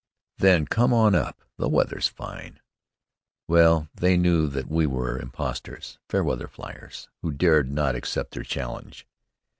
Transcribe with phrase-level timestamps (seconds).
[0.39, 2.59] "Then come on up; the weather's fine!"
[3.47, 8.41] Well they knew that we were impostors, fair weather fliers, who dared not accept their
[8.41, 9.05] challenge.